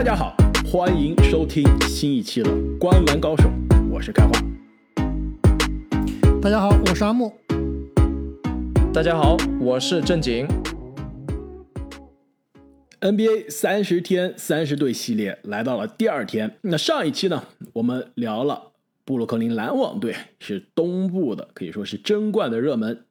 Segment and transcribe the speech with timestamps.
[0.00, 0.34] 大家好，
[0.64, 3.42] 欢迎收听新一期的《观篮高手》，
[3.90, 4.32] 我是开花。
[6.40, 7.30] 大家好，我是阿木。
[8.94, 10.48] 大家好，我是正经。
[13.02, 16.56] NBA 三十天三十队系列来到了第二天。
[16.62, 18.72] 那上一期呢，我们聊了
[19.04, 23.04] 布鲁克林篮网队是东部的，可以说是争冠的热门，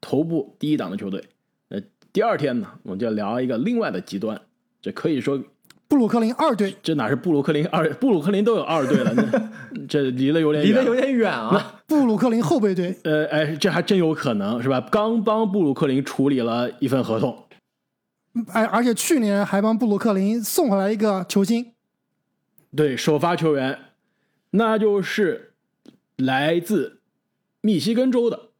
[0.00, 1.24] 头部第一档的球队。
[1.66, 1.80] 那
[2.12, 4.40] 第二天呢，我们就聊一个另外的极端，
[4.80, 5.42] 这可以说
[5.90, 7.92] 布鲁克林二队，这哪是布鲁克林二？
[7.94, 9.12] 布鲁克林都有二队了，
[9.88, 11.82] 这这离得有点远离得有点远啊。
[11.88, 14.80] 布鲁克林后备队，呃，哎，这还真有可能是吧？
[14.80, 17.36] 刚帮布鲁克林处理了一份合同，
[18.52, 21.72] 哎，而且去年还帮布鲁克林送回来一个球星，
[22.76, 23.76] 对，首发球员，
[24.52, 25.54] 那就是
[26.16, 27.00] 来自
[27.62, 28.50] 密西根州的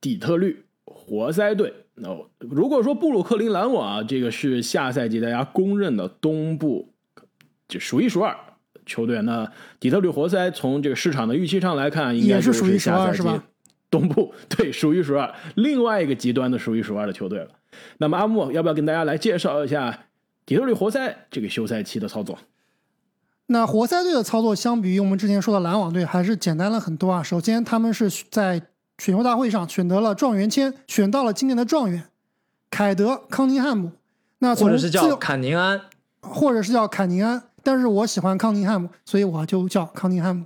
[0.00, 1.72] 底特律活塞队。
[1.94, 6.92] 那、如果说布鲁克林篮网啊，这个是下赛季大家公认的东部
[7.68, 8.36] 就数一数二
[8.86, 13.44] 球队，那底特律活塞从这个市场的预期上来看，应该就也是数一数二是吧
[13.90, 17.48] 东部对数一数二，另外一个极端的数一数二的球队了。
[17.98, 20.06] 那么阿木要不要跟大家来介绍一下
[20.46, 22.38] 底特律活塞这个休赛期的操作？
[23.46, 27.20] 那活塞队的操作相比于我们之前说的篮网队还是简单了很多啊。
[27.20, 28.62] 首先，他们是在
[29.00, 32.04] 选秀大会上选择了状元签，选到了今年的状元
[32.70, 33.92] 凯德·康宁汉姆。
[34.40, 35.80] 那从或者是叫坎宁安，
[36.20, 40.44] 或者是叫坎宁安，但是我喜欢康宁汉姆，所以我就叫康宁汉姆。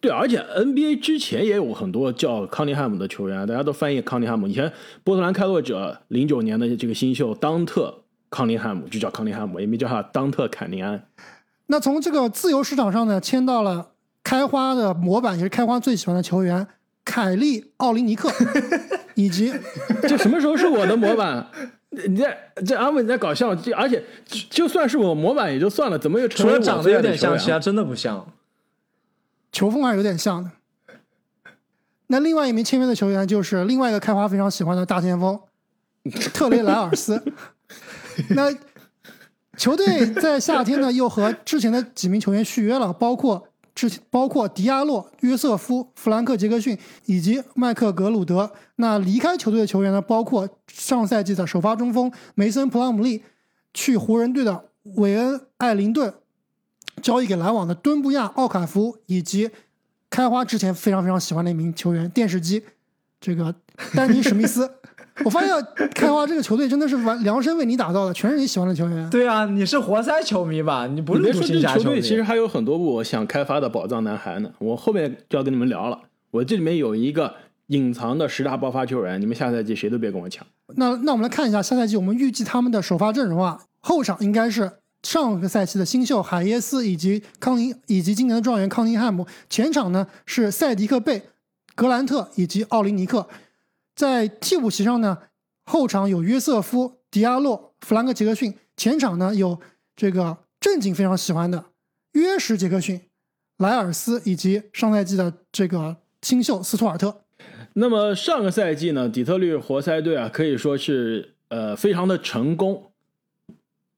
[0.00, 4.48] 对，而且 NBA 之前也有很多叫康宁汉姆的球员，大家都翻译康宁汉姆。
[4.48, 4.72] 以前
[5.04, 11.04] 波特兰开拓者零九年的这个新秀当特康宁汉姆就叫康宁汉姆，也没叫他当特坎宁安。
[11.66, 13.90] 那从这个自由市场上呢，签到了
[14.24, 16.66] 开花的模板，也是开花最喜欢的球员
[17.04, 18.30] 凯利·奥林尼克，
[19.14, 19.52] 以及
[20.02, 21.46] 这什么时候是我的模板？
[22.08, 22.36] 你在
[22.66, 24.02] 这阿伟你在搞笑，这而且
[24.48, 28.26] 就算是我模板也就算了，怎么又成除了为我最长得有点像，其他真的不像。
[29.52, 30.50] 球风还是有点像的。
[32.06, 35.38] 那另外一名签约的球员就是另外一个开花非常喜欢的大前锋
[36.32, 37.22] 特雷莱尔斯。
[38.30, 38.54] 那
[39.58, 43.48] 球队在夏天呢又和之前的几名球员续约了，包括
[43.88, 46.76] 之包括迪亚洛、约瑟夫、弗兰克·杰克逊
[47.06, 48.50] 以及麦克格鲁德。
[48.76, 53.22] 那离开球队的球员呢，包括上赛季的首发中锋梅森·普拉姆利，
[53.72, 56.12] 去湖人队的韦恩·艾灵顿，
[57.00, 59.50] 交易给篮网的敦布亚·奥卡福，以及
[60.10, 62.64] 开花之前非常非常喜欢的一名球员电视机，
[63.20, 63.54] 这个
[63.94, 64.70] 丹尼·史密斯。
[65.24, 65.50] 我发现
[65.94, 69.10] 开花这个球队真的是完量身为你打造的，全是你喜欢的球员。
[69.10, 70.86] 对啊，你是活塞球迷吧？
[70.86, 72.00] 你不你别说，是独行侠这球队。
[72.00, 74.50] 其实还有很多我想开发的宝藏男孩呢。
[74.58, 75.98] 我后面就要跟你们聊了。
[76.30, 77.34] 我这里面有一个
[77.66, 80.46] 隐藏的十大爆发球员，你们下赛季谁都别跟我抢。
[80.76, 91.22] 那那我们来看一下下赛季我们预计他们的首发阵容啊，后场应该是上个赛季的新秀海耶斯以及康宁以及今年的状元康宁汉姆，前场呢是塞迪克贝、
[91.74, 93.28] 格兰特以及奥林尼克，
[93.94, 95.18] 在替补席上呢，
[95.64, 99.60] 后场有约瑟夫、迪亚洛、弗兰克·杰克逊，前场呢有
[99.94, 101.66] 这个正经非常喜欢的
[102.12, 103.00] 约什·杰克逊、
[103.58, 107.22] 莱尔斯以及上赛季的这个新秀斯图尔特。
[107.74, 112.92] 那么上个赛季呢，底特律活塞队啊，可以说是呃非常的成功。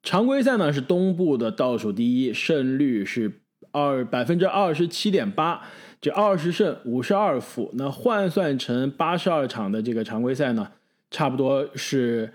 [0.03, 3.41] 常规赛呢是东部的倒数第一，胜率是
[3.73, 5.63] 二百分之二十七点八，
[6.05, 7.71] 这二十胜五十二负。
[7.79, 10.71] 那换算成八十二场的这个常规赛呢，
[11.11, 12.31] 差不多是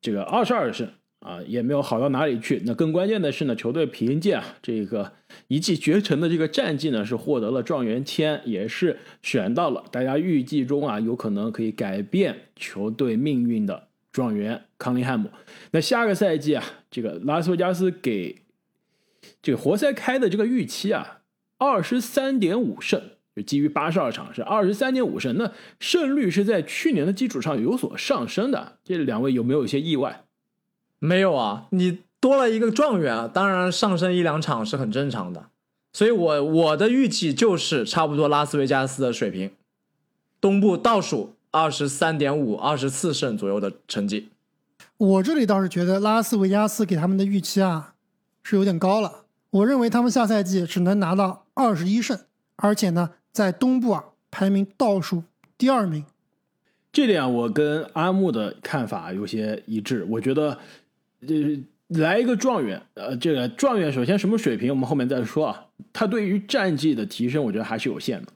[0.00, 0.88] 这个二十二胜
[1.18, 2.62] 啊，也没有好到哪里去。
[2.64, 5.12] 那更关键的是呢，球队凭借啊这个
[5.48, 15.28] 一骑绝尘的这个战绩呢，是获得了状元签，也是选到了大家预计中啊有可能可以改变球队命运的状元康林汉姆。
[15.72, 18.36] 那下个赛季啊，这个拉斯维加斯给
[19.42, 21.19] 这个活塞开的这个预期啊，
[21.60, 23.00] 二十三点五胜，
[23.36, 28.78] 就基于八十二场是二十三点五胜，那胜率是在去年的基础上有所上升的。
[28.82, 30.24] 这两位有没有一些意外？
[30.98, 35.50] 没有啊，你多了一个状元啊，当然上升一两场是很正常的。
[35.92, 39.50] 所以我我的预计就是差不多拉斯维加斯的水平，
[40.40, 44.30] 东部倒数二十三点五、二十四胜左右的成绩。
[44.96, 47.94] 我这里倒是觉得拉斯维加斯给他们的预期啊
[48.42, 49.24] 是有点高了。
[49.50, 52.18] 我认为他们下赛季只能拿到二十一胜，
[52.56, 55.24] 而且呢，在东部啊排名倒数
[55.58, 56.06] 第二名。
[56.90, 60.02] 这点我跟阿木的看法有些一致。
[60.08, 60.58] 我觉得，
[61.20, 61.28] 呃，
[61.88, 65.66] 来一个状元，呃，这个状元首先什么水平，我们后面再说啊。
[65.92, 68.32] 他对于战绩的提升，我觉得还是有限的，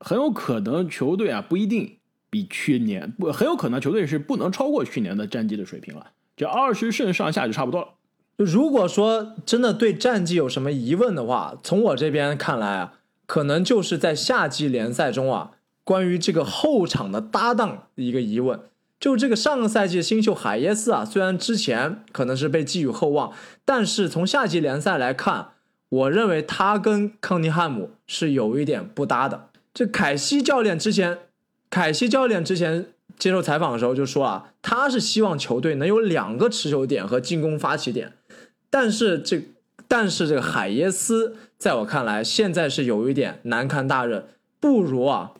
[0.00, 1.96] 很有可能球队啊不一定
[2.28, 6.12] 比去年不，很有可能球队是不能超过去年的战绩的水平了。
[6.36, 7.88] 这二十胜上下就差不多了。
[8.36, 12.92] 如果说真的对战绩有什么疑问的话，从我这边看来啊，
[13.26, 15.52] 可能就是在夏季联赛中啊，
[15.84, 18.60] 关于这个后场的搭档一个疑问。
[18.98, 23.32] 就这个上个赛季新秀海耶斯啊，虽然之前可能是被寄予厚望，
[23.64, 25.48] 但是从夏季联赛来看，
[25.88, 29.48] 我认为他跟康尼汉姆是有一点不搭的。
[29.72, 31.18] 这凯西教练之前，
[31.68, 32.86] 凯西教练之前
[33.18, 38.14] 接受采访的时候就说啊，他是希望球队能有两个持球点和进攻发起点，
[38.78, 39.42] 但是这
[39.88, 44.26] 但是这个海耶斯在我看来现在是有一点难堪大任，
[44.60, 45.32] 不如啊。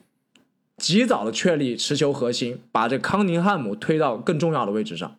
[0.77, 5.15] 及早的确立持球核心，把这康宁汉姆推到更重要的位置上。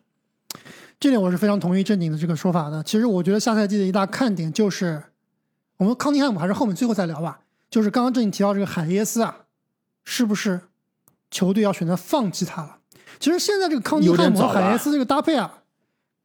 [0.99, 2.83] 这点我是非常同意正经的这个说法的。
[2.83, 5.01] 其实我觉得下赛季的一大看点就是，
[5.77, 7.39] 我们康宁汉姆还是后面最后再聊吧。
[7.69, 9.45] 就是刚刚正经提到这个海耶斯啊，
[10.03, 10.59] 是不是
[11.31, 12.79] 球队要选择放弃他了？
[13.17, 15.61] 其实现在这个康宁汉姆和海耶斯这个搭配啊，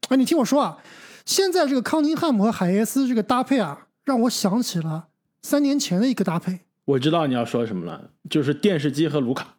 [0.08, 0.78] 哎，你听我说啊，
[1.24, 5.08] 现在这个康宁汉姆和海耶斯这个搭配啊，让我想起了
[5.42, 6.60] 三年前的一个搭配。
[6.84, 9.56] 我知道你要说什么了，就是电视机和卢卡。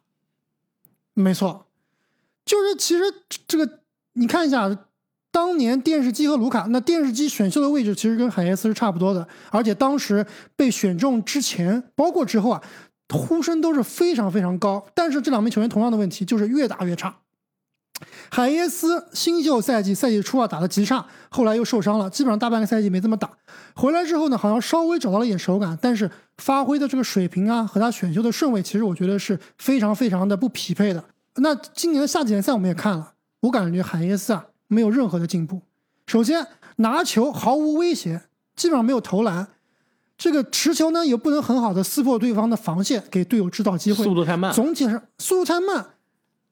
[1.14, 1.66] 没错，
[2.44, 3.02] 就是其实
[3.48, 3.80] 这个
[4.12, 4.86] 你看一下，
[5.32, 10.24] 当年电视机和卢卡，那电视机选秀的位置其实跟海耶斯是差不多的，而且当时
[10.54, 12.62] 被选中之前，包括之后啊，
[13.08, 14.86] 呼声都是非常非常高。
[14.94, 17.16] 但是这两名球员同样的问题就是越打越差。
[18.30, 23.30] 海耶斯新秀赛季赛季初啊打的极差，后来又受伤了，基本上大半个赛季没怎么打。
[23.74, 31.02] 回来之后呢，好像稍微找到了一点手感，但是发挥的这个水平啊和他选秀的顺位，其实我觉得是非常非常的不匹配的。
[31.36, 35.62] 那今年的夏季联赛我们也看了，我感觉海耶斯啊没有任何的进步。
[36.06, 36.46] 首先
[36.76, 38.22] 拿球毫无威胁，
[38.54, 39.48] 基本上没有投篮，
[40.18, 44.52] 这个持球呢也不能很好的撕破对方的防线，给队友制造机会，速度太慢。
[44.52, 45.86] 总体上速度太慢，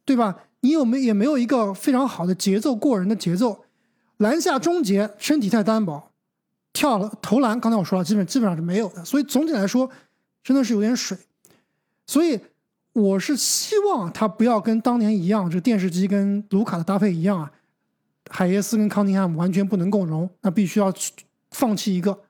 [0.05, 0.37] 对吧？
[0.65, 3.67] 你有没也没有一个非常好的节奏过人的节奏，
[4.17, 6.11] 篮下终结身体太单薄，
[6.73, 9.91] 跳了投篮，刚才我说了，基本基本上是没有的，所以总体来说
[10.43, 11.19] 真的是有点水，
[12.07, 12.41] 所以
[12.95, 17.53] 我是希望他不要跟当年一样，这电视机跟卢卡的搭配一样啊，
[18.31, 20.91] 海耶斯跟康宁汉姆完全不能共荣，那必须要
[21.51, 22.21] 放弃一个，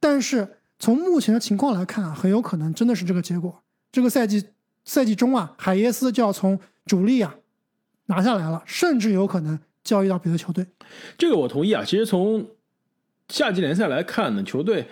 [0.00, 3.62] 但是从目前的情况来看啊，很有可能真的是这个结果，
[3.92, 4.44] 这个赛季
[4.84, 7.32] 赛季中啊，海耶斯就要从主力啊。
[8.06, 10.66] 拿下来了，甚至有可能交易到别的球队。
[11.16, 11.82] 这个我同意啊。
[11.84, 12.46] 其实从
[13.28, 14.86] 夏季联赛来看呢，球队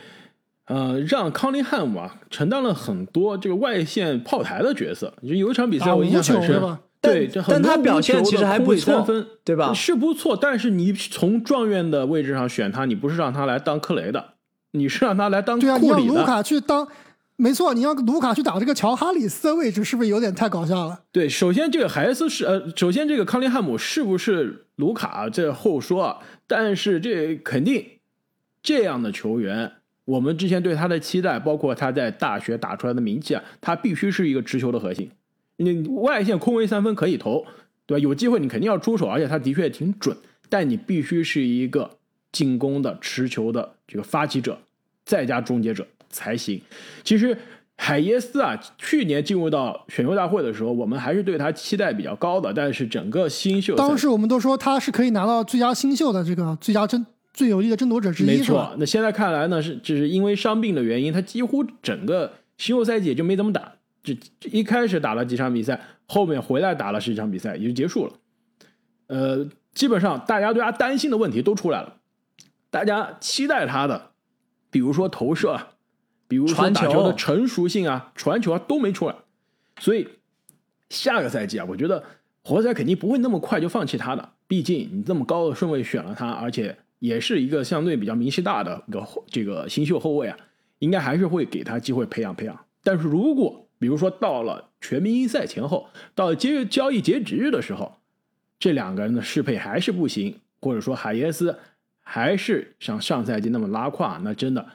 [0.67, 5.12] 呃让康林汉姆啊承担了很多这个外线炮台的角色。
[5.23, 9.05] 就有一场比赛我印象很深，对，但他表现其实还不错，
[9.44, 9.75] 对吧？
[9.75, 14.35] 是不错，但是你从状元的位置上选他，你不是让他来当克雷的，
[14.70, 15.79] 你是让他来当库里的。
[15.79, 16.88] 对啊，你让卢卡去当。
[17.37, 21.02] 没错，你让卢卡去打这个乔哈里斯的位置，是不是有点太搞笑了？
[21.11, 26.23] 对，首先这个海斯是呃，首先这个康林汉姆是不是卢卡这后说？
[26.46, 27.84] 但是这肯定
[28.62, 29.73] 这样的球员，
[30.05, 35.11] 我们之前对他的期待，包括他在大学打出来的名气啊，他必须是一个持球的核心。
[35.56, 37.44] 你外线空位三分可以投，
[37.87, 38.02] 对吧？
[38.02, 40.17] 有机会你肯定要出手，而且他的确挺准。
[40.49, 41.99] 但你必须是一个
[42.31, 44.58] 进攻的持球的这个发起者，
[45.05, 45.87] 再加终结者。
[46.12, 46.61] 才行。
[47.03, 47.37] 其实
[47.76, 52.52] 海耶斯啊，去年进入到选秀大会的时候，我们还是对他期待比较高的。
[52.52, 58.26] 但是整个新秀，当时我们都说他是可以拿到最佳新秀的这个最佳争最有力的争夺者之一。
[58.26, 63.73] 没错，那现在看来呢，是只是因为伤病的原因，他几乎整个新秀赛季也就没怎么打。
[64.04, 64.16] 这
[64.50, 68.12] 一开始打了几场比赛，后面回来打了十几场比赛，也就结束了。
[69.09, 71.97] 呃，基本上大家对他担心的问题都出来了，
[72.71, 74.11] 大家期待他的，
[74.71, 75.59] 比如说投射。
[76.32, 79.14] 比如说打球的成熟性啊，传球啊都没出来，
[79.78, 80.08] 所以
[80.88, 82.02] 下个赛季啊，我觉得
[82.42, 84.30] 活塞肯定不会那么快就放弃他的。
[84.46, 90.34] 毕竟你这么高的顺位选了他，而且也是一个相对比较名气大的一个这个新秀后卫啊，
[90.78, 92.58] 应该还是会给他机会培养培养。
[92.82, 97.98] 但是如果比如说到了全明星赛前后，到了接交易截止日的时候，
[98.58, 101.58] 这两个人的适配还是不行，或者说海耶斯
[102.00, 104.66] 还是像上赛季那么拉胯，那真的。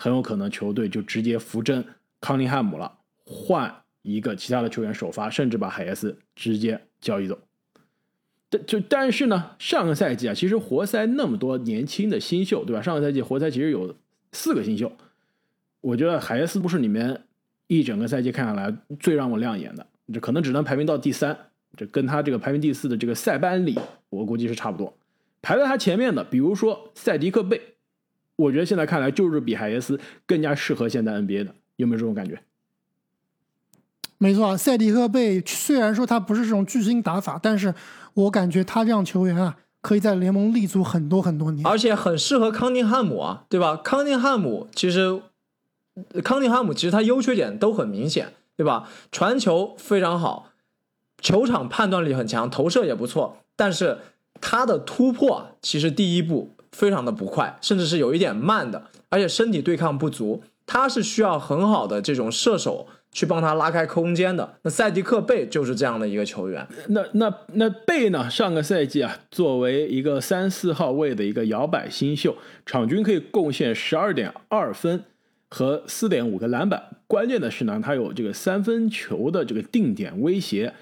[0.00, 1.84] 很有可能球队就直接扶正
[2.20, 7.36] 康宁汉姆了，换一个其他的球员首发，甚至把海耶斯直接交易走。
[8.48, 12.80] 但就但是呢，上个赛季啊，其实活塞那么多年轻的新秀，对吧？
[12.80, 13.94] 上个赛季活塞其实有
[14.32, 14.90] 四个新秀，
[15.80, 17.24] 我觉得海耶斯不是里面
[17.66, 21.36] 一整个赛季看下来最让我亮眼的，这可能只能排名到第三，
[21.76, 23.76] 这跟他这个排名第四的这个塞班里，
[24.10, 24.96] 我估计是差不多。
[25.42, 27.60] 排在他前面的，比如说塞迪克贝。
[28.38, 32.40] 我觉得现在看来，就是比海耶斯更加适合现在 NBA 的，有没有这种感觉？
[34.16, 37.74] 没错，塞迪克贝虽然说他不是这种巨星打法，但是
[38.14, 41.66] 我感觉他这样球员啊，可以在联盟立足很多很多年。
[41.66, 43.76] 而且很适合康宁汉姆啊，对吧？
[43.76, 45.20] 康宁汉姆其实，
[46.22, 48.88] 康宁汉姆其实他优缺点都很明显，对吧？
[49.10, 50.50] 传球非常好，
[51.20, 53.98] 球场判断力很强，投射也不错，但是
[54.40, 64.54] 他的突破其实第一步非常的不快，甚至是有一点慢的，而且身体对抗不足，他是需要很好的这种射手去帮他拉开空间的。
[64.62, 68.30] 那塞迪克贝就是这样的一个球员，那那那贝呢？
[68.30, 75.02] 上个赛季啊，作为一个三四号位的一个摇摆新秀，场均可以贡献十二点二分
[75.48, 76.80] 和四点五个篮板。
[77.08, 80.72] 关键的是呢，他有这个三分球的这个定点威胁，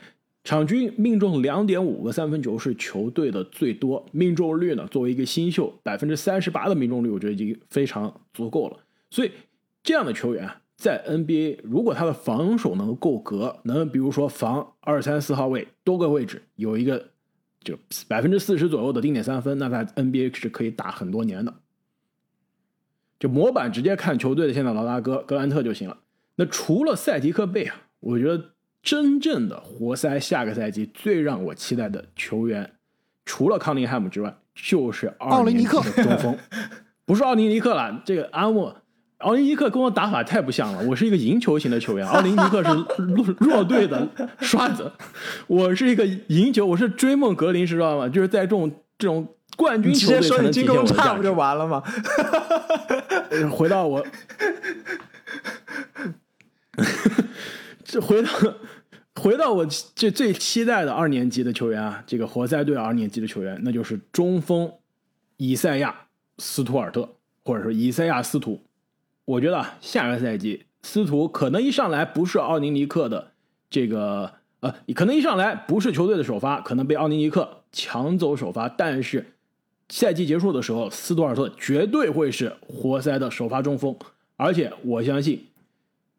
[0.47, 8.79] 场均命中两点五个三分球是球队的最多，命中率呢，作为一个新秀，百分之三十八的命中率，我觉得已经非常足够了。
[9.11, 9.33] 所以
[9.83, 17.09] 这样的球员，在 NBA，如果他的防守能够格，能比如说防二三四号位多个位置有一个
[17.65, 17.76] 就
[18.07, 21.53] 百分之四十左右的定点三分，那在 NBA 是可以打很多年的。
[23.19, 25.99] 就模板直接看球队的现在老大哥格兰特就行了。
[26.37, 28.53] 那除了赛迪克贝啊，我觉得
[28.87, 32.75] 真正的活塞下个赛季最让我期待的球员，
[33.25, 36.38] 除了康宁汉姆之外，就是奥林尼克的中锋，
[37.05, 38.76] 不是奥林尼克了，这个阿莫。
[39.19, 42.71] 奥林尼克跟我打法太不像了，我是一个赢球型的球员， 奥林尼克是
[43.09, 44.93] 弱弱队的刷子，
[45.49, 48.09] 我是一个赢球，我是追梦格林，知道吗？
[48.09, 49.26] 就是在这种这种
[49.57, 51.16] 冠军球队才能体现我的价值。
[51.16, 51.83] 不就完了吗？
[53.50, 54.07] 回到我，
[57.83, 58.28] 这回到
[59.21, 64.71] 回到我这最期待的二年级的球员啊，这个活塞队二年级的球员，那就是中锋
[65.39, 65.95] 以赛亚
[66.39, 67.09] 斯图尔特，
[67.45, 68.61] 或者说以赛亚斯图。
[69.25, 73.33] 我觉得啊，下个赛季斯图可能一上来不是奥尼尼克的
[73.69, 74.31] 这个
[74.61, 79.35] 呃，可能一上来不是球队的首发，可能被奥尼尼克抢走首发，但是
[79.89, 83.97] 赛季结束的时候，斯图尔特绝对会是活塞的首发中锋，
[84.37, 85.47] 而且我相信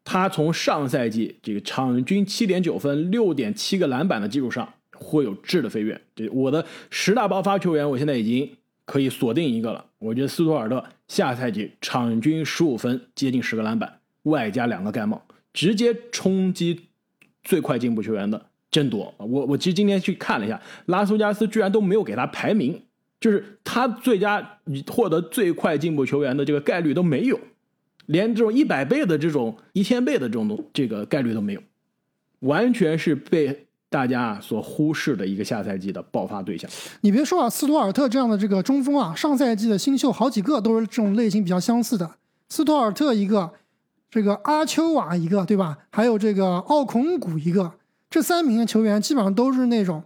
[0.10, 6.00] 他从上赛季这个场均七点九分、六点七个篮板的基础上，会有质的飞跃。
[6.16, 8.50] 这我的十大爆发球员，我现在已经
[8.86, 9.84] 可以锁定一个了。
[10.00, 15.22] 我觉得斯图尔特下赛季场均十五分，接近十个篮板，外加两个盖帽，
[15.52, 16.88] 直接冲击
[17.44, 19.14] 最快进步球员的争夺。
[19.18, 22.82] 我我其实今天去看了一下，拉斯加斯居然都没有给他排名，
[23.20, 24.60] 就是他最佳
[24.90, 27.38] 获得最快进步球员的这个概率都没有，
[28.08, 31.62] 连这种一百倍的这种一千倍的这种这个概率都没有，
[32.40, 33.64] 完全是被。
[33.90, 42.16] 大家所忽视的一个下赛季的爆发对象，你别说啊，斯图尔特这样的这个中锋啊，上赛季的新秀好几个都是这种类型比较相似的。
[42.50, 43.54] 斯图尔特一个，
[44.12, 45.78] 这个阿丘瓦一个，对吧？
[45.90, 47.76] 还有这个奥孔古一个，
[48.10, 50.04] 这三名的球员基本上都是那种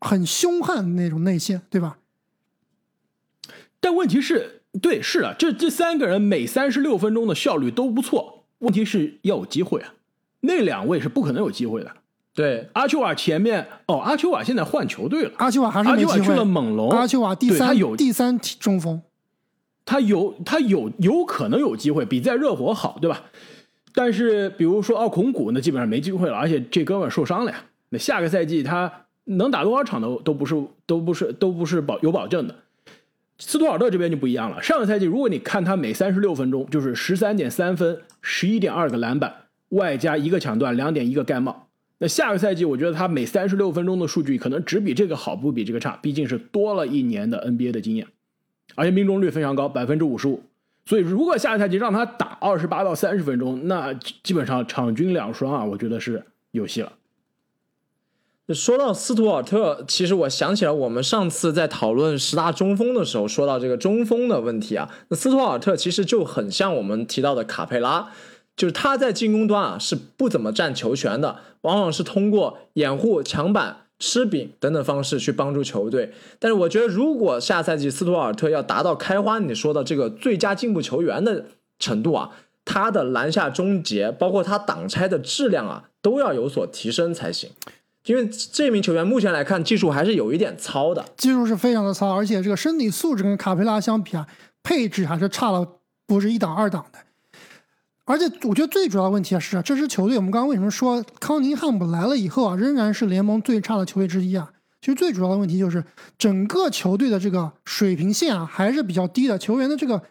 [0.00, 1.98] 很凶悍的那种内线，对吧？
[3.78, 9.94] 但问题是，对，是的，这这三个人每三十六分钟的效率都不错，问题是要有机会啊，
[10.40, 11.90] 那两位是不可能有机会的。
[12.34, 15.32] 对，阿丘瓦前面哦，阿丘瓦现在换球队了。
[15.36, 15.88] 阿丘瓦还是。
[15.88, 16.90] 阿丘瓦去了猛龙。
[16.90, 19.00] 阿丘瓦第三，他有第三中锋，
[19.84, 23.22] 他有他有有可能有机会，比在热火好，对吧？
[23.94, 27.64] 但是比如说奥孔古，那基本上没机会了，而且这哥们受伤了呀。
[27.90, 28.90] 那下个赛季他
[29.26, 32.56] 能打多少场都都不是都不是都不是保有保证的。
[33.46, 39.34] 斯图尔特这边就不一样了，上个赛季如果你看他每三十六分钟就是十三点三分，十一点二个篮板，
[39.68, 41.68] 外加一个抢断，两点一个盖帽。
[41.98, 45.96] 那下个赛季，我觉得他每三十六分钟的数据可能只比这个好，不比这个差。
[46.02, 48.06] 毕竟是多了一年的 NBA 的经验，
[48.74, 50.42] 而且命中率非常高，百分之五十五。
[50.86, 56.92] 所以如果下个赛季让他打二十八到三十分钟，那基本上场均两双啊，我觉得是有戏了。
[58.52, 68.10] 说到斯图尔特，其实我想起来，我们上次在讨论十大中锋的时候，说到这个中锋的问题啊，那斯图尔特其实就很像我们提到的卡佩拉。
[68.56, 76.12] 就是他在进攻端啊是不怎么占球权的，往往是通过掩护、抢板、吃饼等等方式去帮助球队。
[76.38, 81.46] 但是我觉得，如果下赛季斯图尔特要达到开花你说的这个最佳进步球员的
[81.80, 82.30] 程度啊，
[82.64, 87.50] 他的篮下终结，包括他挡拆的质量啊，都要有所提升才行。
[88.04, 94.26] 因为这名球员目前来看技术还是有一点糙的，技术是非常的糙，而且这个身体素质跟卡佩拉相比啊，
[94.62, 96.98] 配置还是差了不是一档二档的。
[98.04, 104.50] 而且我觉得最主要的问题啊是，这支球队我们刚刚为什么说康宁汉姆来了以后啊，仍然是联盟最差的球队之一啊？
[104.82, 105.82] 其实最主要的问题就是
[106.18, 110.02] 整个球队的这个水平线啊还是比较低的，球员的这个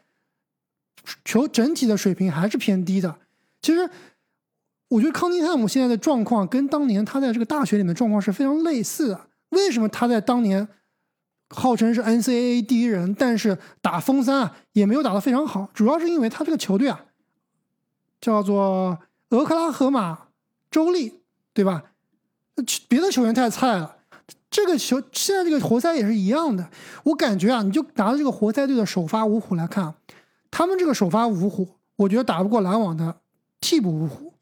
[1.24, 3.16] 球整体的水平还是偏低的。
[3.62, 3.88] 其实
[4.94, 9.28] 我觉得康宁汉姆现在的状况跟当年他在这个大学里面状况是非常类似的。
[9.50, 10.68] 为什么他在当年
[11.50, 17.06] 号称是 NCAA 第一人，但是打锋三啊也没有打得非常好，主要是因为他这个球队啊
[18.22, 19.00] 叫做
[19.32, 20.28] 俄克拉荷马
[20.70, 21.22] 州立，
[21.56, 21.86] 对吧？
[22.88, 23.98] 别的球员太菜了。
[24.52, 26.70] 这个球现在这个活塞也是一样的，
[27.06, 29.96] 我感觉啊，你就拿这个活塞队的首发五虎来看，
[30.52, 33.18] 他们这个首发五虎，我觉得打不过篮网的
[33.60, 34.34] 替补五虎，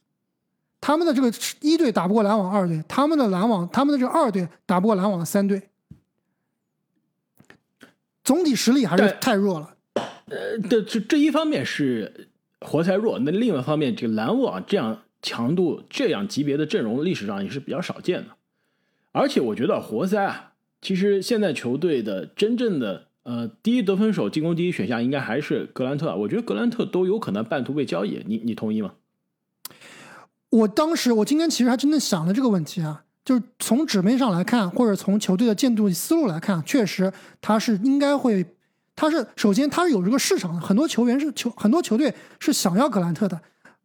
[0.81, 5.61] 他们的这个一队打不过篮网二队，他们的篮网他们的这个二队打不过篮网三队，
[8.23, 9.75] 总体实力还是太弱了。
[10.25, 12.29] 呃，这这这一方面是
[12.61, 18.29] 活塞弱，那另外一方面，这个篮网这样强度、这样级别的阵容，历史上也是比较少见的。
[19.11, 26.15] 而且我觉得活塞啊，其实现在球队的真正的呃第一得分手、进攻第一选项应该还是格兰特。
[26.15, 28.93] 我觉得格兰特都有可能半途被交易，你你同意吗？
[30.51, 38.45] 我当时我今天其实还真的想了这个问题啊，就是从纸面上来看，或者从球队的建筑思路来看，确实他是应该会，
[38.95, 43.41] 他是首先他是有这个市场的，很多球员是球很多球队是想要格兰特的。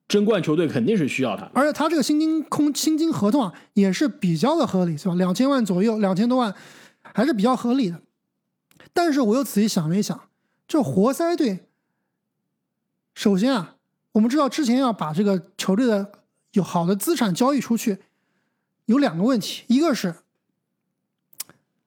[0.09, 5.15] 争冠球队肯定是需要他，而且他这个薪金空薪金合同啊也是比较的合理，是吧？
[5.15, 6.55] 两千万左右，两千多万，
[7.03, 8.01] 还是比较合理的。
[8.93, 10.21] 但是我又仔细想了一想，
[10.69, 11.67] 这活塞队，
[13.15, 13.77] 首先啊，
[14.13, 16.13] 我们知道之前要把这个球队的
[16.57, 17.99] 有好的资产交易出去，
[18.87, 20.15] 有两个问题，一个是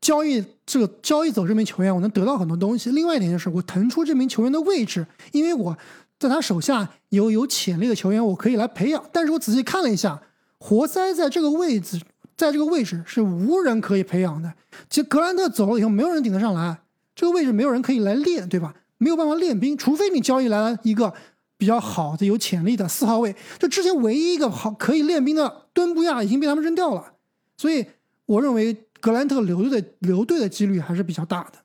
[0.01, 5.77] 交易这个交易走这名球员，我能得到很多东西；另外一点就是我腾出这名球员的位置，因为我。
[6.19, 9.01] 在他手下有有潜力的球员，我可以来培养。
[9.13, 10.21] 但是我仔细看了一下，
[10.57, 11.97] 活塞在这个位置，
[12.35, 14.53] 在这个位置是无人可以培养的。
[14.89, 16.81] 其实格兰特走了以后，没有人顶得上来，
[17.15, 18.75] 这个位置没有人可以来练，对吧？
[18.97, 21.13] 没有办法练兵，除非你交易来了一个
[21.59, 23.35] 比较好的、有潜力的四号位。
[23.59, 27.13] 就之前唯一一个好可以练兵的敦布亚已经被他们扔掉了，
[27.57, 27.85] 所以
[28.25, 31.59] 我认为格兰特留队的留队的几率还是比较大的。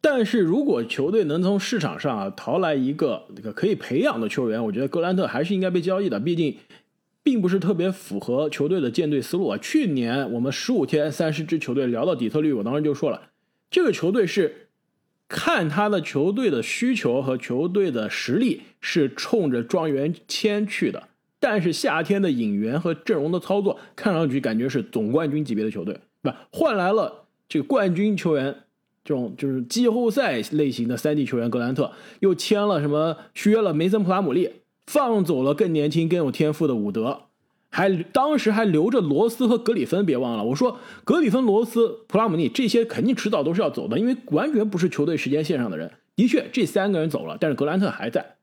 [0.00, 6.18] 但是如果球队能从市场上啊淘来一个这个可以培养的球员，我觉得格兰特还是应该被交易的。
[6.20, 6.56] 毕竟，
[7.22, 9.58] 并不是特别符合球队的建队思路啊。
[9.58, 13.30] 去年我们十五天三十支球队聊到底特律，我当时就说了，
[13.70, 14.67] 这个球队是
[15.28, 21.08] 看他的球队的需求和球队的实力是冲着状元签去的。
[21.38, 28.56] 但是夏天的引援和阵容的操作，看上去感觉是总冠军级别的球队，不换来了这个冠军球员。
[29.04, 33.16] 这种就是季后赛类型的三 D 球员格兰特，又签了什么？
[33.32, 34.50] 续约了梅森普拉姆利，
[34.86, 37.22] 放走了更年轻、更有天赋的伍德，
[37.78, 40.04] 还当时还留着罗斯和格里芬。
[40.04, 45.88] 别忘了，我说格里芬、罗斯、普拉姆尼这些肯定迟早都是要走的，因为完全不是球队时间线上的人。
[46.16, 48.34] 的确，这三个人走了，但是格兰特还在。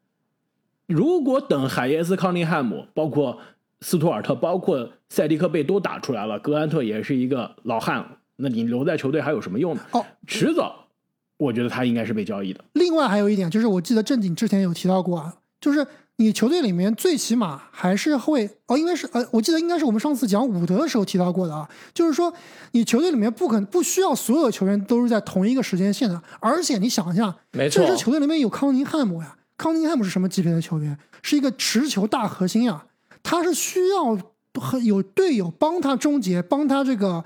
[0.87, 3.39] 如果等海耶斯、康利汉姆、包括
[3.81, 8.19] 斯图尔特、包括塞迪克贝都打出来了，格兰特也是一个老汉了。
[8.37, 9.81] 那你留在球队还有什么用呢？
[9.91, 10.87] 哦，迟早，
[11.35, 12.63] 我觉得他应该是被交易的。
[12.71, 15.85] 另外还有一点就是，我记得正经之前有提到过啊，就是
[16.17, 22.33] 你球队里面最起码还是会哦，因为是呃，我记得应该是我们上次讲伍德的时候提到过的啊，就是说
[22.71, 30.97] 你球队里面不可不需要所有球员都是在同一个时间线的，而且你想一下，没错，这支球队里面有康宁汉姆呀，康宁汉姆是什么级别的球员？
[31.21, 32.85] 是一个持球大核心呀，
[33.21, 34.17] 他是需要
[34.59, 37.23] 和有队友帮他终结，帮他这个。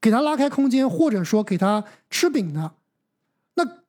[0.00, 2.70] 给他拉开空间，或者说给他吃饼的。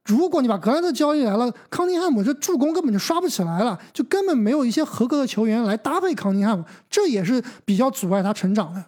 [0.10, 8.86] 如果你把格兰特交易来了，康宁汉姆这助攻根本就刷不起来了，就根本没有一些合格的球员来搭配康宁汉姆，这也是比较阻碍他成长的。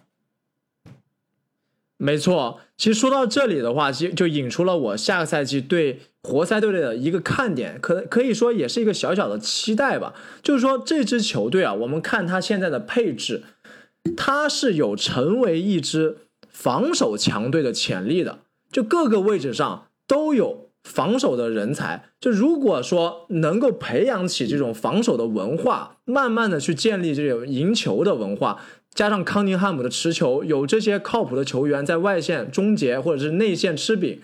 [1.96, 10.12] 没错，其实说到这里的话，其实就引出了我下个赛季对活塞队的一个看点，可可以说也是一个小小的期待吧。
[10.42, 13.44] 就是说这支球队啊，我们看他现在的配置，
[14.16, 16.18] 他是有成为一支。
[16.54, 22.04] 防守强队的潜力的，就各个位置上都有防守的人才。
[22.20, 28.60] 就如果说能够培养起这种防守的文化，慢慢的去建立这种赢球的文化，
[28.94, 34.20] 加上康宁汉姆的持球，有这些靠谱的球员在外线终结或者是内线吃饼，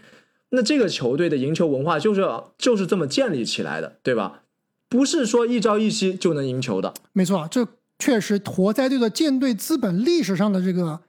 [0.50, 2.24] 那这个球队的赢球文化就是
[2.56, 4.42] 就是这么建立起来的，对吧？
[4.88, 6.94] 不是说一朝一夕就能赢球的。
[7.12, 7.66] 没错，这
[7.98, 11.00] 确实活塞队的舰队资本历史上的这个。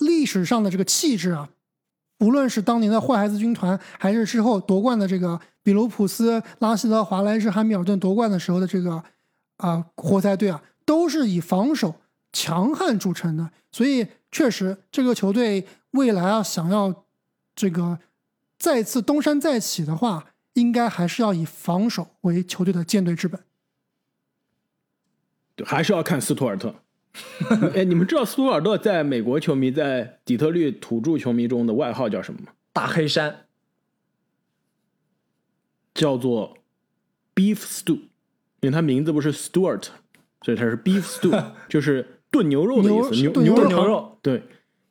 [0.00, 1.50] 历史上的这个气质啊，
[2.22, 9.02] 无论是当年的坏孩子军团，还是之后夺冠的这个比卢普斯、拉希德、华莱士、汉密尔顿夺冠的时候的这个
[9.56, 11.96] 啊活塞队啊，都是以防守
[12.32, 13.50] 强悍著称的。
[13.72, 17.04] 所以，确实这个球队未来啊，想要
[17.56, 17.98] 这个
[18.56, 23.40] 再次东山再起的话，应该还是要以防守为球队的舰队之本。
[25.56, 26.72] 对，还是要看斯图尔特。
[27.74, 32.52] 哎，你们知道斯图尔特在美国球迷在底特律土著球迷中的外号叫什么吗？
[32.72, 33.46] 大黑山，
[35.92, 36.56] 叫做
[37.34, 37.96] Beef Stew，
[38.60, 39.84] 因为他名字不是 Stewart，
[40.40, 43.10] 所以他是 Beef Stew， 就是炖牛肉的意思。
[43.20, 44.42] 牛牛肉牛肉对，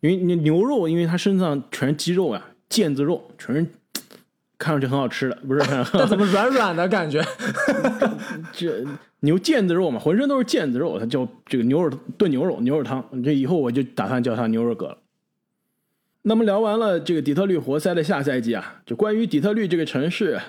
[0.01, 3.65] 因为牛牛肉，因为他身上全是肌肉啊，腱子肉，全是
[4.61, 5.61] 看上去很好吃的，不是？
[5.91, 7.19] 但怎么软软的感觉？
[8.53, 8.85] 这
[9.21, 13.03] 牛腱子肉嘛，浑身都是腱子肉，它叫这个牛肉炖牛肉牛肉汤。
[13.23, 14.99] 这以后我就打算叫它牛肉哥了。
[16.21, 20.39] 那么聊完了这个底特律活塞的下赛季啊，就关于底特律这个城市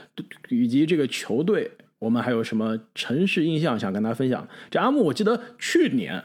[0.50, 4.46] 以及这个球队，我们还有什么城市印象想跟大家分享？
[4.70, 6.22] 这阿木，我记得去年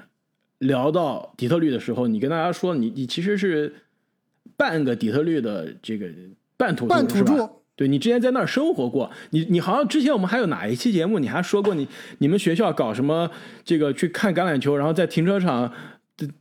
[0.60, 3.74] 聊到底特律的时候，你跟大家说你你其实是
[4.58, 6.08] 半个底特律的这个
[6.58, 11.88] 半土著半土著，对你之前在那儿生活过，你你好像之前我们还有哪一期节目，你还说过你
[12.18, 13.32] 你们学校搞什么
[13.64, 15.72] 这个去看橄榄球，然后在停车场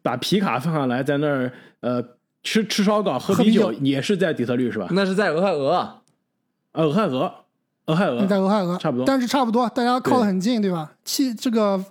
[0.03, 2.03] 把皮卡放下来，在那儿呃
[2.43, 4.89] 吃吃烧烤喝啤酒也是在底特律是吧？
[4.91, 6.03] 那是在俄亥俄。
[6.73, 7.33] 呃俄亥俄，
[7.87, 10.93] 俄亥俄在俄亥俄差不多但是差不多，大家靠得很近，对吧？
[11.07, 11.83] 气这个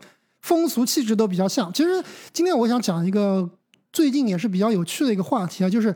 [0.42, 1.74] 风俗气质都比较像。
[1.74, 3.50] 其实今天我想讲一个
[3.92, 5.96] 最近也是比较有趣的一个话题啊，就是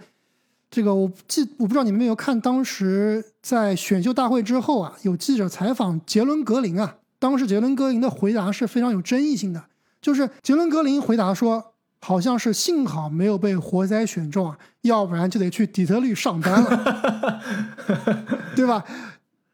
[0.70, 9.64] 这个我记我不知道你们有没有看，当时在选秀大会之后啊，有记者采访杰伦格林啊，当时杰伦格林的回答是非常有争议性的，
[10.02, 11.74] 就是杰伦格林回答说。
[12.02, 17.42] 好像是幸好没有被活塞选中啊，要不然就得去底特律上班了，
[18.56, 18.82] 对吧？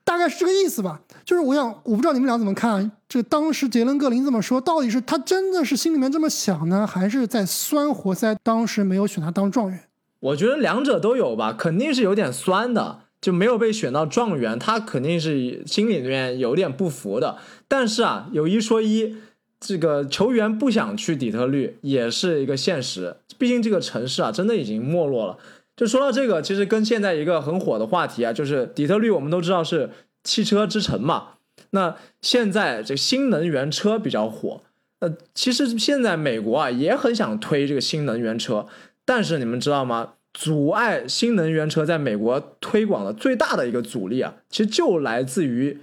[0.03, 1.01] 大概是这个意思吧。
[1.25, 2.91] 就是我想，我不知道你们俩怎么看。
[3.09, 9.79] 这当时杰伦格林这么说，到底是他真的是心里面这么想呢，还是在酸活塞当时没有选他当状元？
[10.25, 17.37] 我觉得两者都有吧，肯定是有点酸的，就没有被选到状元，他肯定是心里面有点不服的。
[17.67, 19.15] 但是啊，有一说一，
[19.59, 25.37] 这个球员不想去底特律也是一个现实，毕竟这个城市啊，真的已经没落了。
[25.75, 29.91] 就说到这个，其实跟现在一个很火的话题啊，就是底特律，我们都知道是
[30.23, 31.33] 汽车之城嘛。
[31.71, 34.61] 那现在这新能源车比较火，
[34.99, 38.65] 呃，其实现在美国啊也很想推这个新能源车，
[39.03, 40.13] 但是你们知道吗？
[40.37, 45.79] 阻碍新能源车在美国推广的最大的一个阻力啊，其实就来自于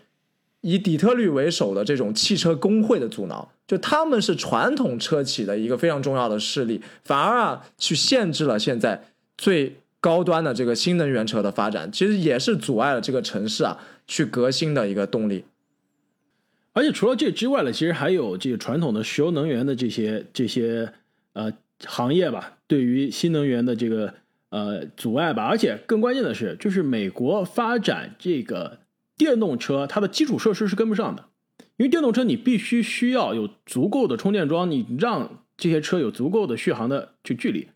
[0.61, 3.51] 以底特律为首的这种汽车工会的阻挠。
[3.67, 9.03] 就他们是传统车企的一个非常重要的势力，反而啊去限制了现在
[9.39, 15.47] 最高端的这个新能源车的发展，其实也是阻碍了这个城市啊去革新的一个动力。
[16.75, 20.93] 而且除了这之外呢，其实还有这个传统的石油能源的这些这些
[21.33, 21.51] 呃
[21.87, 24.13] 行业吧，对于新能源的这个
[24.53, 25.43] 呃阻碍吧。
[25.43, 28.79] 而且更关键的是，就是美国发展这个
[29.17, 31.25] 电动车，它的基础设施是跟不上的。
[31.79, 37.69] 因为电动车你必须需要有足够的充电桩，你让这些车有足够的续航的就距离。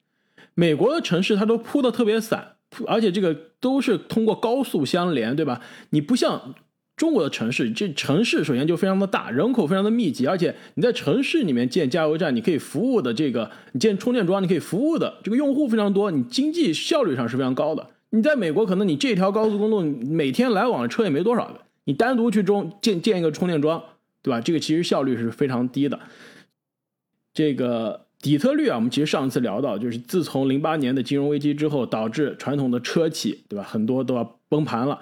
[0.55, 5.61] 美国的城市它都铺的特别散，而且这个都是通过高速相连，对吧？
[5.91, 6.55] 你不像
[6.97, 17.87] 中国的城市，这城市首先就非常的大，人口非常的密集，而且你在城市里面建加油站，你可以服务的这个，你建充电桩，你可以服务的这个用户非常多，你经济效率上是非常高的。
[18.11, 23.83] 你在美国，可能你这条高速公路每天来往的车也没多少个，你单独去中建建一个充电桩，
[24.23, 24.41] 对吧？
[24.41, 26.01] 这个其实效率是非常低的。
[27.35, 34.99] 这个底特律啊，我们其实上次聊到，就是自从零八年的金融危机之后，导致传统的车企，对吧，很多都要崩盘了。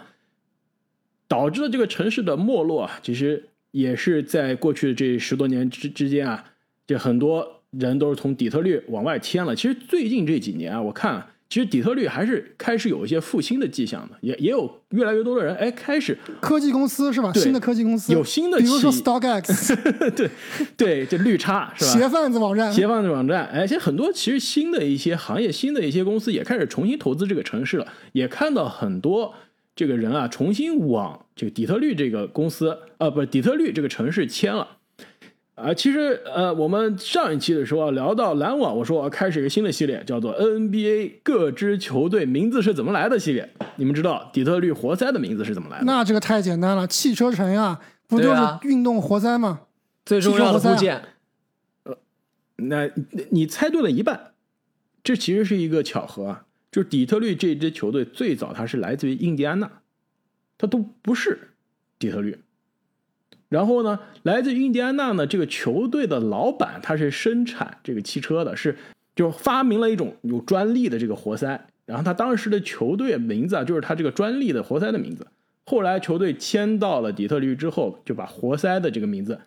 [1.35, 6.45] 导致了这个城市的没落啊，其实也是在过去的这十多年之之间啊，
[6.87, 9.57] 这很多人都是从底特律往外迁了。
[9.57, 17.33] 其实最近这几年啊，我看其实底特律还是开始有一些复兴的迹象的，也也有越来越多的人哎开始科技公司是吧？
[17.35, 19.75] 新的科技公司有新的比如说企 StockX
[20.15, 20.31] 对
[20.77, 21.91] 对，这绿叉是吧？
[21.91, 29.35] 鞋贩子网站，鞋贩子网站，哎，其实很多其实新的一些行业、新的一些公司也开始重新投资这个城市了，也看到很多
[29.77, 34.79] 这个人啊重新往这个底特律这个公司，呃，不是底特律这个城市迁了。
[35.57, 43.49] 啊，其实呃，我们上一期的时候啊聊到篮网，我说我要开始一个新的系列，叫做 NBA 各支球队名字是怎么来的系列。
[43.77, 45.85] 你们知道底特律活塞的名字是怎么来的？
[45.85, 49.61] 那这个太简单了，汽车城呀，不就是运动活塞吗？
[50.05, 51.03] 最重要的部件，
[52.57, 54.33] 那你你猜对了一半，
[55.05, 56.44] 这其实是一个巧合啊。
[56.75, 59.71] 就是底特律这支球队最早它是来自于印第安纳，
[60.59, 61.51] 它都不是
[62.01, 62.37] 底特律。
[63.49, 68.77] 然后呢，来自印第安纳呢，这个球队的老板他是生产这个汽车的，是
[69.15, 71.69] 就发明了一种有专利的这个活塞。
[71.87, 75.29] 然后他当时的球队名字啊，就是他这个专利的活塞的名字。
[75.67, 79.39] 后来球队迁到了底特律之后，就把活塞的这个名字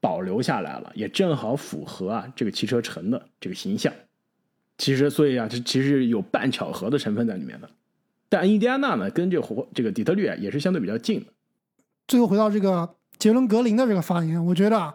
[0.00, 3.92] 保留下来了，也正好符合啊这个汽车城的这个形象。
[4.76, 7.70] 其实，所以啊，这其实有半巧合的成分在里面的。
[8.28, 11.26] 但印第安纳呢，跟这火这个底特律啊，也是相对比较近的。
[12.08, 14.92] 最后回到这个杰伦格林的这个发言，我觉得啊，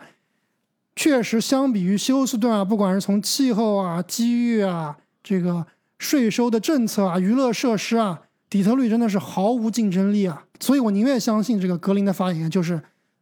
[0.97, 5.65] 确实相比于休斯顿啊，不管是从气候啊、机遇啊、这个
[5.97, 10.43] 税收的政策啊、娱乐设施啊，底特律真的是毫无竞争力啊。
[10.59, 12.81] 所以我宁愿相信这个格林的发言，就是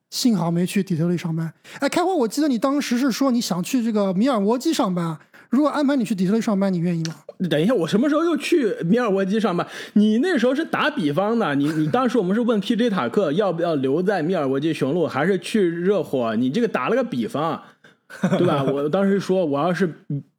[0.10, 1.54] 幸好没去底特律上班。
[1.80, 5.20] 哎，开花，我记得你当时是说你想去这个米尔沃基上班。
[5.50, 7.16] 如果安排你去底特律上班，你愿意吗？
[7.50, 9.66] 等一下，我什么时候又去米尔沃基上班？
[9.94, 16.36] 你那时候是打比方的，你你当时我们是问 PJ 塔克要不要留在米尔沃基雄鹿，还是去热火？
[16.36, 17.62] 你这个打了个比方，
[18.38, 18.64] 对吧？
[18.64, 19.90] 我当时说我要是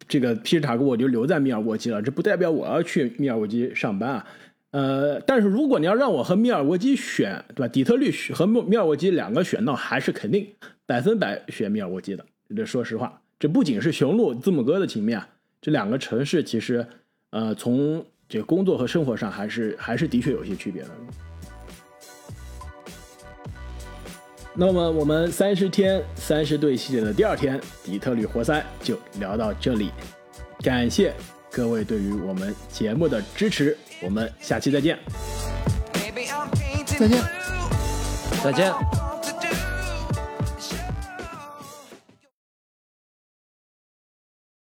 [0.07, 4.27] 这个 PJ 塔克，我就留在米尔沃基了，这不代表我要去米尔沃基上班啊。
[4.73, 7.69] 呃，但是如果你要让我和米尔沃基选，对吧？
[7.69, 10.47] 底特律和米尔沃基两个选，那还是肯定
[10.85, 12.25] 百分百选米尔沃基的。
[12.55, 13.21] 这说实话。
[13.39, 15.23] 这不仅是雄鹿字母哥的情面，
[15.61, 16.85] 这两个城市其实，
[17.31, 20.91] 呃，从这个工作和生活上还是还是的确有些区别的。
[24.55, 29.93] 那么我们三十天三十队系列的第二天，底特律活塞就聊到这里，
[30.61, 31.15] 感谢
[31.49, 34.99] 各位对于我们节目的支持，我们下期再见，
[36.99, 37.23] 再见，
[38.43, 39.08] 再见。